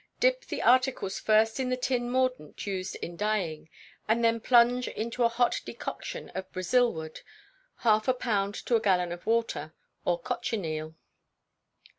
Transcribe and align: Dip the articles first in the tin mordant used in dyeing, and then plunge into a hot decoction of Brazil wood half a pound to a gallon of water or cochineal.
Dip 0.19 0.45
the 0.45 0.63
articles 0.63 1.19
first 1.19 1.59
in 1.59 1.69
the 1.69 1.77
tin 1.77 2.09
mordant 2.09 2.65
used 2.65 2.95
in 3.03 3.15
dyeing, 3.15 3.69
and 4.07 4.23
then 4.23 4.39
plunge 4.39 4.87
into 4.87 5.23
a 5.23 5.29
hot 5.29 5.61
decoction 5.63 6.29
of 6.29 6.51
Brazil 6.51 6.91
wood 6.91 7.21
half 7.85 8.07
a 8.07 8.13
pound 8.15 8.55
to 8.65 8.75
a 8.75 8.81
gallon 8.81 9.11
of 9.11 9.27
water 9.27 9.75
or 10.03 10.19
cochineal. 10.19 10.95